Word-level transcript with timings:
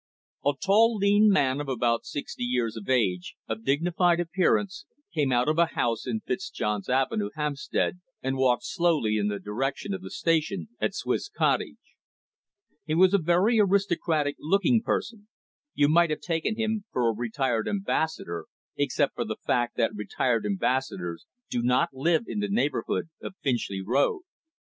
A 0.43 0.53
tall, 0.59 0.95
lean 0.95 1.29
man 1.29 1.61
of 1.61 1.69
about 1.69 2.07
sixty 2.07 2.41
years 2.41 2.75
of 2.75 2.89
age, 2.89 3.35
of 3.47 3.63
dignified 3.63 4.19
appearance, 4.19 4.87
came 5.13 5.31
out 5.31 5.47
of 5.47 5.59
a 5.59 5.67
house 5.77 6.07
in 6.07 6.21
Fitzjohn's 6.21 6.89
Avenue, 6.89 7.29
Hampstead, 7.35 7.99
and 8.23 8.35
walked 8.35 8.63
slowly 8.65 9.17
in 9.19 9.27
the 9.27 9.37
direction 9.37 9.93
of 9.93 10.01
the 10.01 10.09
station 10.09 10.69
at 10.79 10.95
Swiss 10.95 11.29
Cottage. 11.29 11.77
He 12.83 12.95
was 12.95 13.13
a 13.13 13.19
very 13.19 13.59
aristocratic 13.59 14.37
looking 14.39 14.81
person; 14.81 15.27
you 15.75 15.87
might 15.87 16.09
have 16.09 16.21
taken 16.21 16.57
him 16.57 16.83
for 16.91 17.07
a 17.07 17.13
retired 17.13 17.67
ambassador, 17.67 18.47
except 18.75 19.13
for 19.13 19.23
the 19.23 19.37
fact 19.45 19.77
that 19.77 19.93
retired 19.93 20.47
ambassadors 20.47 21.27
do 21.47 21.61
not 21.61 21.93
live 21.93 22.23
in 22.25 22.39
the 22.39 22.49
neighbourhood 22.49 23.11
of 23.21 23.35
Finchley 23.43 23.83
Road. 23.85 24.23